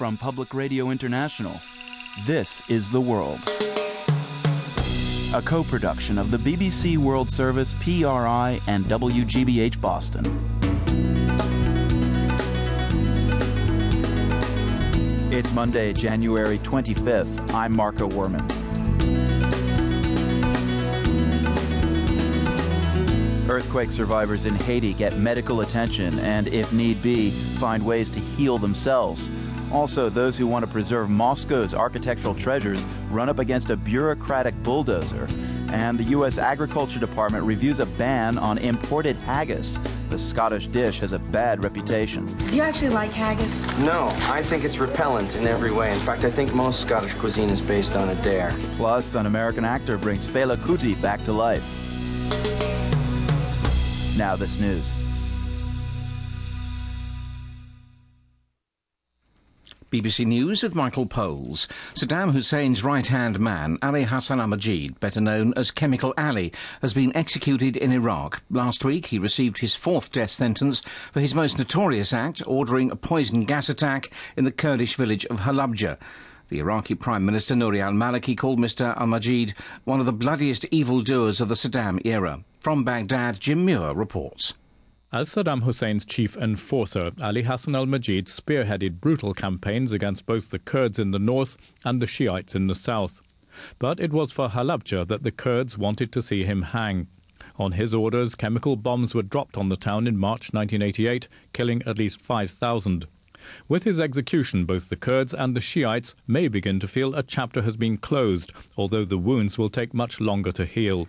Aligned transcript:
from 0.00 0.16
Public 0.16 0.54
Radio 0.54 0.88
International. 0.88 1.60
This 2.24 2.62
is 2.70 2.88
The 2.88 2.98
World. 2.98 3.38
A 5.34 5.42
co 5.44 5.62
production 5.62 6.16
of 6.16 6.30
the 6.30 6.38
BBC 6.38 6.96
World 6.96 7.30
Service, 7.30 7.74
PRI, 7.82 8.58
and 8.66 8.86
WGBH 8.86 9.78
Boston. 9.78 10.24
It's 15.30 15.52
Monday, 15.52 15.92
January 15.92 16.56
25th. 16.60 17.52
I'm 17.52 17.76
Marco 17.76 18.08
Werman. 18.08 18.48
Earthquake 23.50 23.90
survivors 23.90 24.46
in 24.46 24.54
Haiti 24.54 24.94
get 24.94 25.18
medical 25.18 25.60
attention 25.60 26.18
and, 26.20 26.48
if 26.48 26.72
need 26.72 27.02
be, 27.02 27.28
find 27.28 27.84
ways 27.84 28.08
to 28.08 28.18
heal 28.18 28.56
themselves. 28.56 29.28
Also, 29.72 30.08
those 30.08 30.36
who 30.36 30.46
want 30.46 30.64
to 30.64 30.70
preserve 30.70 31.08
Moscow's 31.08 31.74
architectural 31.74 32.34
treasures 32.34 32.84
run 33.10 33.28
up 33.28 33.38
against 33.38 33.70
a 33.70 33.76
bureaucratic 33.76 34.60
bulldozer. 34.62 35.28
And 35.68 35.98
the 35.98 36.04
U.S. 36.04 36.38
Agriculture 36.38 36.98
Department 36.98 37.44
reviews 37.44 37.78
a 37.78 37.86
ban 37.86 38.36
on 38.36 38.58
imported 38.58 39.14
haggis. 39.18 39.78
The 40.10 40.18
Scottish 40.18 40.66
dish 40.66 40.98
has 40.98 41.12
a 41.12 41.20
bad 41.20 41.62
reputation. 41.62 42.26
Do 42.48 42.56
you 42.56 42.62
actually 42.62 42.90
like 42.90 43.12
haggis? 43.12 43.62
No, 43.78 44.08
I 44.28 44.42
think 44.42 44.64
it's 44.64 44.78
repellent 44.78 45.36
in 45.36 45.46
every 45.46 45.70
way. 45.70 45.92
In 45.92 46.00
fact, 46.00 46.24
I 46.24 46.30
think 46.30 46.52
most 46.52 46.80
Scottish 46.80 47.14
cuisine 47.14 47.50
is 47.50 47.62
based 47.62 47.94
on 47.94 48.08
a 48.08 48.16
dare. 48.22 48.52
Plus, 48.74 49.14
an 49.14 49.26
American 49.26 49.64
actor 49.64 49.96
brings 49.96 50.26
Fela 50.26 50.56
Kuti 50.56 51.00
back 51.00 51.24
to 51.24 51.32
life. 51.32 51.62
Now, 54.18 54.34
this 54.34 54.58
news. 54.58 54.92
BBC 59.90 60.24
News 60.24 60.62
with 60.62 60.76
Michael 60.76 61.04
Poles. 61.04 61.66
Saddam 61.94 62.30
Hussein's 62.30 62.84
right-hand 62.84 63.40
man, 63.40 63.76
Ali 63.82 64.04
Hassan 64.04 64.38
al-Majid, 64.38 65.00
better 65.00 65.20
known 65.20 65.52
as 65.56 65.72
Chemical 65.72 66.14
Ali, 66.16 66.52
has 66.80 66.94
been 66.94 67.14
executed 67.16 67.76
in 67.76 67.90
Iraq. 67.90 68.40
Last 68.50 68.84
week, 68.84 69.06
he 69.06 69.18
received 69.18 69.58
his 69.58 69.74
fourth 69.74 70.12
death 70.12 70.30
sentence 70.30 70.80
for 71.10 71.20
his 71.20 71.34
most 71.34 71.58
notorious 71.58 72.12
act, 72.12 72.40
ordering 72.46 72.92
a 72.92 72.96
poison 72.96 73.44
gas 73.44 73.68
attack 73.68 74.12
in 74.36 74.44
the 74.44 74.52
Kurdish 74.52 74.94
village 74.94 75.26
of 75.26 75.40
Halabja. 75.40 75.98
The 76.50 76.60
Iraqi 76.60 76.94
Prime 76.94 77.24
Minister 77.24 77.54
Nouri 77.54 77.82
al-Maliki 77.82 78.38
called 78.38 78.60
Mr 78.60 78.96
al-Majid 78.96 79.54
one 79.82 79.98
of 79.98 80.06
the 80.06 80.12
bloodiest 80.12 80.66
evildoers 80.70 81.40
of 81.40 81.48
the 81.48 81.56
Saddam 81.56 82.00
era. 82.04 82.44
From 82.60 82.84
Baghdad, 82.84 83.40
Jim 83.40 83.64
Muir 83.64 83.92
reports. 83.94 84.54
As 85.12 85.28
Saddam 85.28 85.62
Hussein's 85.62 86.04
chief 86.04 86.36
enforcer, 86.36 87.10
Ali 87.20 87.42
Hassan 87.42 87.74
al-Majid 87.74 88.26
spearheaded 88.26 89.00
brutal 89.00 89.34
campaigns 89.34 89.90
against 89.90 90.24
both 90.24 90.50
the 90.50 90.60
Kurds 90.60 91.00
in 91.00 91.10
the 91.10 91.18
north 91.18 91.56
and 91.84 92.00
the 92.00 92.06
Shiites 92.06 92.54
in 92.54 92.68
the 92.68 92.76
south. 92.76 93.20
But 93.80 93.98
it 93.98 94.12
was 94.12 94.30
for 94.30 94.48
Halabja 94.48 95.08
that 95.08 95.24
the 95.24 95.32
Kurds 95.32 95.76
wanted 95.76 96.12
to 96.12 96.22
see 96.22 96.44
him 96.44 96.62
hang. 96.62 97.08
On 97.58 97.72
his 97.72 97.92
orders, 97.92 98.36
chemical 98.36 98.76
bombs 98.76 99.12
were 99.12 99.24
dropped 99.24 99.56
on 99.56 99.68
the 99.68 99.76
town 99.76 100.06
in 100.06 100.16
March 100.16 100.52
1988, 100.52 101.26
killing 101.52 101.82
at 101.86 101.98
least 101.98 102.22
5,000. 102.22 103.08
With 103.68 103.82
his 103.82 103.98
execution, 103.98 104.64
both 104.64 104.90
the 104.90 104.94
Kurds 104.94 105.34
and 105.34 105.56
the 105.56 105.60
Shiites 105.60 106.14
may 106.28 106.46
begin 106.46 106.78
to 106.78 106.86
feel 106.86 107.16
a 107.16 107.24
chapter 107.24 107.62
has 107.62 107.76
been 107.76 107.96
closed, 107.96 108.52
although 108.76 109.04
the 109.04 109.18
wounds 109.18 109.58
will 109.58 109.70
take 109.70 109.92
much 109.92 110.20
longer 110.20 110.52
to 110.52 110.64
heal. 110.64 111.08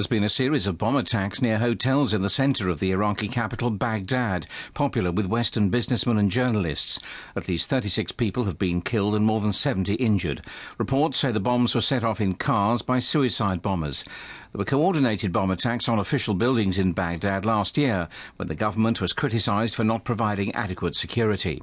There's 0.00 0.06
been 0.06 0.24
a 0.24 0.30
series 0.30 0.66
of 0.66 0.78
bomb 0.78 0.96
attacks 0.96 1.42
near 1.42 1.58
hotels 1.58 2.14
in 2.14 2.22
the 2.22 2.30
centre 2.30 2.70
of 2.70 2.80
the 2.80 2.90
Iraqi 2.90 3.28
capital, 3.28 3.68
Baghdad, 3.68 4.46
popular 4.72 5.12
with 5.12 5.26
Western 5.26 5.68
businessmen 5.68 6.16
and 6.16 6.30
journalists. 6.30 6.98
At 7.36 7.48
least 7.48 7.68
36 7.68 8.12
people 8.12 8.44
have 8.44 8.58
been 8.58 8.80
killed 8.80 9.14
and 9.14 9.26
more 9.26 9.42
than 9.42 9.52
70 9.52 9.96
injured. 9.96 10.42
Reports 10.78 11.18
say 11.18 11.32
the 11.32 11.38
bombs 11.38 11.74
were 11.74 11.82
set 11.82 12.02
off 12.02 12.18
in 12.18 12.32
cars 12.32 12.80
by 12.80 12.98
suicide 12.98 13.60
bombers. 13.60 14.02
There 14.52 14.60
were 14.60 14.64
coordinated 14.64 15.34
bomb 15.34 15.50
attacks 15.50 15.86
on 15.86 15.98
official 15.98 16.32
buildings 16.32 16.78
in 16.78 16.94
Baghdad 16.94 17.44
last 17.44 17.76
year, 17.76 18.08
when 18.36 18.48
the 18.48 18.54
government 18.54 19.02
was 19.02 19.12
criticised 19.12 19.74
for 19.74 19.84
not 19.84 20.04
providing 20.04 20.54
adequate 20.54 20.96
security. 20.96 21.60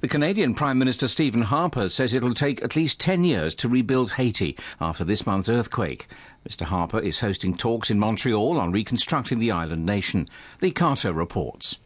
The 0.00 0.06
Canadian 0.06 0.54
Prime 0.54 0.78
Minister 0.78 1.08
Stephen 1.08 1.42
Harper 1.42 1.88
says 1.88 2.12
it'll 2.12 2.32
take 2.32 2.62
at 2.62 2.76
least 2.76 3.00
10 3.00 3.24
years 3.24 3.52
to 3.56 3.68
rebuild 3.68 4.12
Haiti 4.12 4.56
after 4.80 5.02
this 5.02 5.26
month's 5.26 5.48
earthquake. 5.48 6.06
Mr. 6.48 6.66
Harper 6.66 7.00
is 7.00 7.18
hosting 7.18 7.56
talks 7.56 7.90
in 7.90 7.98
Montreal 7.98 8.60
on 8.60 8.70
reconstructing 8.70 9.40
the 9.40 9.50
island 9.50 9.84
nation. 9.84 10.28
Lee 10.60 10.70
Carter 10.70 11.12
reports. 11.12 11.78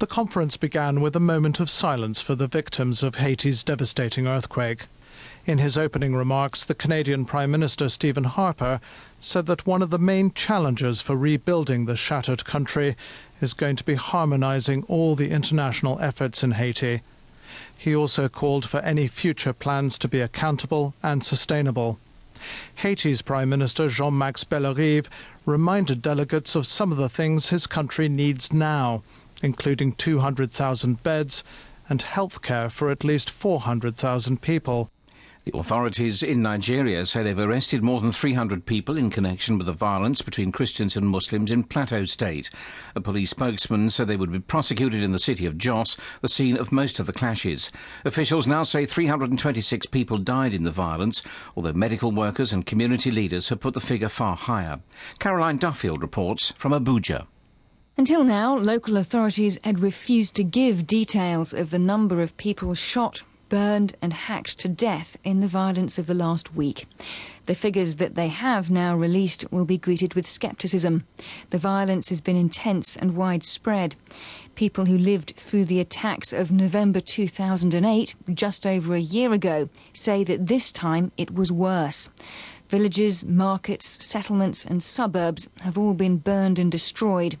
The 0.00 0.08
conference 0.08 0.56
began 0.56 1.00
with 1.00 1.14
a 1.14 1.20
moment 1.20 1.60
of 1.60 1.70
silence 1.70 2.20
for 2.20 2.34
the 2.34 2.48
victims 2.48 3.04
of 3.04 3.14
Haiti's 3.14 3.62
devastating 3.62 4.26
earthquake. 4.26 4.86
In 5.46 5.58
his 5.58 5.78
opening 5.78 6.16
remarks, 6.16 6.64
the 6.64 6.74
Canadian 6.74 7.24
Prime 7.24 7.52
Minister 7.52 7.88
Stephen 7.88 8.24
Harper 8.24 8.80
said 9.20 9.46
that 9.46 9.64
one 9.64 9.80
of 9.80 9.90
the 9.90 9.98
main 10.00 10.32
challenges 10.32 11.00
for 11.00 11.14
rebuilding 11.14 11.84
the 11.84 11.94
shattered 11.94 12.44
country 12.44 12.96
is 13.40 13.54
going 13.54 13.76
to 13.76 13.84
be 13.84 13.94
harmonizing 13.94 14.82
all 14.88 15.14
the 15.14 15.30
international 15.30 16.00
efforts 16.00 16.42
in 16.42 16.50
Haiti. 16.50 17.02
He 17.78 17.94
also 17.94 18.28
called 18.28 18.68
for 18.68 18.80
any 18.80 19.06
future 19.06 19.52
plans 19.52 19.96
to 19.98 20.08
be 20.08 20.18
accountable 20.20 20.92
and 21.04 21.22
sustainable. 21.22 22.00
Haiti's 22.74 23.22
Prime 23.22 23.48
Minister 23.48 23.88
Jean-Max 23.88 24.42
Bellerive 24.42 25.08
reminded 25.46 26.02
delegates 26.02 26.56
of 26.56 26.66
some 26.66 26.90
of 26.90 26.98
the 26.98 27.08
things 27.08 27.50
his 27.50 27.68
country 27.68 28.08
needs 28.08 28.52
now, 28.52 29.04
including 29.40 29.92
200,000 29.92 31.00
beds 31.04 31.44
and 31.88 32.02
health 32.02 32.42
care 32.42 32.68
for 32.68 32.90
at 32.90 33.04
least 33.04 33.30
400,000 33.30 34.42
people. 34.42 34.90
The 35.44 35.58
authorities 35.58 36.22
in 36.22 36.40
Nigeria 36.40 37.04
say 37.04 37.22
they've 37.22 37.38
arrested 37.38 37.82
more 37.82 38.00
than 38.00 38.12
300 38.12 38.64
people 38.64 38.96
in 38.96 39.10
connection 39.10 39.58
with 39.58 39.66
the 39.66 39.74
violence 39.74 40.22
between 40.22 40.52
Christians 40.52 40.96
and 40.96 41.06
Muslims 41.06 41.50
in 41.50 41.64
Plateau 41.64 42.06
State. 42.06 42.50
A 42.94 43.00
police 43.02 43.28
spokesman 43.28 43.90
said 43.90 44.06
they 44.06 44.16
would 44.16 44.32
be 44.32 44.40
prosecuted 44.40 45.02
in 45.02 45.12
the 45.12 45.18
city 45.18 45.44
of 45.44 45.58
Jos, 45.58 45.98
the 46.22 46.30
scene 46.30 46.56
of 46.56 46.72
most 46.72 46.98
of 46.98 47.06
the 47.06 47.12
clashes. 47.12 47.70
Officials 48.06 48.46
now 48.46 48.62
say 48.62 48.86
326 48.86 49.84
people 49.86 50.16
died 50.16 50.54
in 50.54 50.64
the 50.64 50.70
violence, 50.70 51.22
although 51.54 51.74
medical 51.74 52.10
workers 52.10 52.54
and 52.54 52.64
community 52.64 53.10
leaders 53.10 53.50
have 53.50 53.60
put 53.60 53.74
the 53.74 53.80
figure 53.82 54.08
far 54.08 54.36
higher. 54.36 54.80
Caroline 55.18 55.58
Duffield 55.58 56.00
reports 56.00 56.54
from 56.56 56.72
Abuja. 56.72 57.26
Until 57.98 58.24
now, 58.24 58.56
local 58.56 58.96
authorities 58.96 59.58
had 59.62 59.80
refused 59.80 60.34
to 60.36 60.42
give 60.42 60.86
details 60.86 61.52
of 61.52 61.68
the 61.68 61.78
number 61.78 62.22
of 62.22 62.34
people 62.38 62.72
shot, 62.72 63.22
burned 63.48 63.96
and 64.02 64.12
hacked 64.12 64.58
to 64.60 64.68
death 64.68 65.16
in 65.24 65.40
the 65.40 65.46
violence 65.46 65.98
of 65.98 66.06
the 66.06 66.14
last 66.14 66.54
week. 66.54 66.86
The 67.46 67.54
figures 67.54 67.96
that 67.96 68.14
they 68.14 68.28
have 68.28 68.70
now 68.70 68.96
released 68.96 69.50
will 69.52 69.64
be 69.64 69.78
greeted 69.78 70.14
with 70.14 70.26
scepticism. 70.26 71.06
The 71.50 71.58
violence 71.58 72.08
has 72.08 72.20
been 72.20 72.36
intense 72.36 72.96
and 72.96 73.16
widespread. 73.16 73.96
People 74.54 74.86
who 74.86 74.96
lived 74.96 75.34
through 75.36 75.66
the 75.66 75.80
attacks 75.80 76.32
of 76.32 76.50
November 76.50 77.00
2008, 77.00 78.14
just 78.32 78.66
over 78.66 78.94
a 78.94 79.00
year 79.00 79.32
ago, 79.32 79.68
say 79.92 80.24
that 80.24 80.46
this 80.46 80.72
time 80.72 81.12
it 81.16 81.34
was 81.34 81.52
worse. 81.52 82.08
Villages, 82.68 83.24
markets, 83.24 84.04
settlements 84.04 84.64
and 84.64 84.82
suburbs 84.82 85.48
have 85.60 85.76
all 85.76 85.94
been 85.94 86.16
burned 86.16 86.58
and 86.58 86.72
destroyed. 86.72 87.38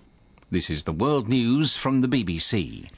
This 0.50 0.70
is 0.70 0.84
the 0.84 0.92
World 0.92 1.28
News 1.28 1.76
from 1.76 2.02
the 2.02 2.08
BBC. 2.08 2.88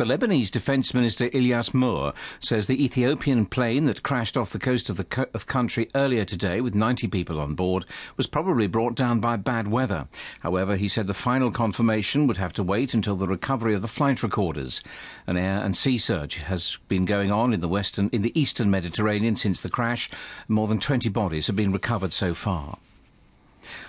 The 0.00 0.06
Lebanese 0.06 0.50
Defence 0.50 0.94
Minister 0.94 1.28
Elias 1.34 1.74
Murr 1.74 2.14
says 2.40 2.66
the 2.66 2.82
Ethiopian 2.82 3.44
plane 3.44 3.84
that 3.84 4.02
crashed 4.02 4.34
off 4.34 4.48
the 4.48 4.58
coast 4.58 4.88
of 4.88 4.96
the 4.96 5.04
co- 5.04 5.26
of 5.34 5.46
country 5.46 5.90
earlier 5.94 6.24
today 6.24 6.62
with 6.62 6.74
90 6.74 7.06
people 7.08 7.38
on 7.38 7.54
board 7.54 7.84
was 8.16 8.26
probably 8.26 8.66
brought 8.66 8.94
down 8.94 9.20
by 9.20 9.36
bad 9.36 9.68
weather. 9.68 10.08
However, 10.40 10.76
he 10.76 10.88
said 10.88 11.06
the 11.06 11.12
final 11.12 11.50
confirmation 11.50 12.26
would 12.26 12.38
have 12.38 12.54
to 12.54 12.62
wait 12.62 12.94
until 12.94 13.14
the 13.14 13.28
recovery 13.28 13.74
of 13.74 13.82
the 13.82 13.88
flight 13.88 14.22
recorders. 14.22 14.82
An 15.26 15.36
air 15.36 15.62
and 15.62 15.76
sea 15.76 15.98
search 15.98 16.38
has 16.38 16.78
been 16.88 17.04
going 17.04 17.30
on 17.30 17.52
in 17.52 17.60
the 17.60 17.68
western 17.68 18.08
in 18.08 18.22
the 18.22 18.40
eastern 18.40 18.70
Mediterranean 18.70 19.36
since 19.36 19.60
the 19.60 19.68
crash. 19.68 20.08
More 20.48 20.66
than 20.66 20.80
20 20.80 21.10
bodies 21.10 21.46
have 21.46 21.56
been 21.56 21.72
recovered 21.72 22.14
so 22.14 22.32
far. 22.32 22.78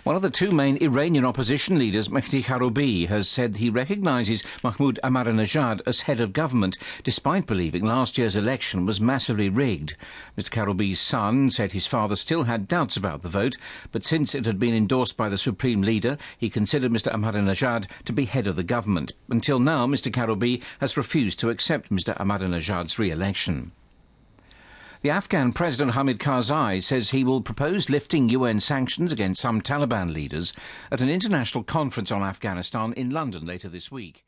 One 0.04 0.16
of 0.16 0.22
the 0.22 0.30
two 0.30 0.52
main 0.52 0.78
Iranian 0.78 1.26
opposition 1.26 1.78
leaders, 1.78 2.08
Mehdi 2.08 2.44
Karoubi, 2.44 3.08
has 3.08 3.30
said 3.30 3.58
he 3.58 3.70
recognizes 3.70 4.44
Mahmoud 4.64 5.00
Ahmadinejad 5.04 5.82
as 5.86 6.02
head 6.02 6.20
of 6.20 6.34
government, 6.34 6.78
despite 7.04 7.46
believing 7.46 7.86
last 7.86 8.18
year's 8.18 8.36
election 8.36 8.86
was 8.86 9.00
massively 9.00 9.50
rigged. 9.50 9.96
Mr. 10.38 10.50
Karoubi's 10.50 11.00
son 11.00 11.52
said 11.52 11.72
his 11.72 11.88
father 11.88 12.16
still 12.16 12.44
had 12.44 12.68
doubts 12.68 12.98
about 12.98 13.22
the 13.22 13.30
vote, 13.30 13.58
but 13.92 14.06
since 14.06 14.34
it 14.34 14.46
had 14.46 14.60
been 14.60 14.74
endorsed 14.74 15.18
by 15.18 15.30
the 15.30 15.38
supreme 15.38 15.82
leader, 15.82 16.18
he 16.38 16.50
considered 16.50 16.92
Mr. 16.92 17.12
Ahmadinejad 17.12 17.88
to 18.06 18.14
be 18.14 18.26
head 18.26 18.48
of 18.48 18.56
the 18.56 18.64
government. 18.64 19.14
Until 19.30 19.60
now, 19.60 19.88
Mr. 19.88 20.12
Karoubi 20.12 20.62
has 20.80 20.98
refused 20.98 21.40
to 21.40 21.50
accept 21.50 21.90
Mr. 21.92 22.16
Ahmadinejad's 22.18 22.98
re-election. 22.98 23.72
The 25.02 25.10
Afghan 25.10 25.52
President 25.52 25.96
Hamid 25.96 26.20
Karzai 26.20 26.84
says 26.84 27.10
he 27.10 27.24
will 27.24 27.42
propose 27.42 27.90
lifting 27.90 28.30
UN 28.30 28.60
sanctions 28.60 29.12
against 29.12 29.42
some 29.42 29.60
Taliban 29.60 30.14
leaders 30.14 30.54
at 30.92 31.02
an 31.02 31.10
international 31.10 31.64
conference 31.64 32.12
on 32.12 32.22
Afghanistan 32.22 32.94
in 32.94 33.10
London 33.10 33.44
later 33.44 33.68
this 33.68 33.92
week. 33.92 34.24